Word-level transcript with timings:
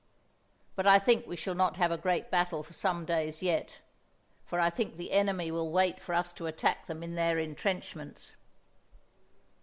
But 0.75 0.87
I 0.87 0.97
think 0.97 1.27
we 1.27 1.35
shall 1.35 1.53
not 1.53 1.77
have 1.77 1.91
a 1.91 1.95
great 1.99 2.31
battle 2.31 2.63
for 2.63 2.73
some 2.73 3.05
days 3.05 3.43
yet, 3.43 3.81
for 4.43 4.59
I 4.59 4.71
think 4.71 4.95
the 4.97 5.11
enemy 5.11 5.51
will 5.51 5.71
wait 5.71 6.01
for 6.01 6.15
us 6.15 6.33
to 6.33 6.47
attack 6.47 6.87
them 6.87 7.03
in 7.03 7.13
their 7.13 7.37
intrenchments. 7.37 8.35